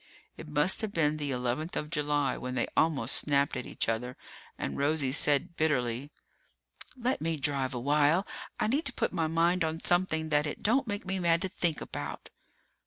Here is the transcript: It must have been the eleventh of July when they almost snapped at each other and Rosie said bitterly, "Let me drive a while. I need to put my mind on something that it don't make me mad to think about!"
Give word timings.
It 0.35 0.49
must 0.49 0.81
have 0.81 0.91
been 0.91 1.17
the 1.17 1.29
eleventh 1.29 1.75
of 1.77 1.91
July 1.91 2.35
when 2.35 2.55
they 2.55 2.65
almost 2.75 3.17
snapped 3.17 3.55
at 3.55 3.67
each 3.67 3.87
other 3.87 4.17
and 4.57 4.75
Rosie 4.75 5.11
said 5.11 5.55
bitterly, 5.55 6.09
"Let 6.97 7.21
me 7.21 7.37
drive 7.37 7.75
a 7.75 7.79
while. 7.79 8.25
I 8.59 8.65
need 8.65 8.85
to 8.85 8.93
put 8.93 9.13
my 9.13 9.27
mind 9.27 9.63
on 9.63 9.79
something 9.79 10.29
that 10.29 10.47
it 10.47 10.63
don't 10.63 10.87
make 10.87 11.05
me 11.05 11.19
mad 11.19 11.39
to 11.43 11.49
think 11.49 11.81
about!" 11.81 12.31